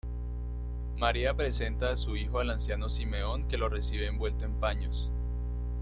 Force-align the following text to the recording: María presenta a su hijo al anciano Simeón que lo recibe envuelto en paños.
María 0.97 1.35
presenta 1.35 1.91
a 1.91 1.95
su 1.95 2.15
hijo 2.17 2.39
al 2.39 2.49
anciano 2.49 2.89
Simeón 2.89 3.47
que 3.47 3.57
lo 3.59 3.69
recibe 3.69 4.07
envuelto 4.07 4.45
en 4.45 4.59
paños. 4.59 5.11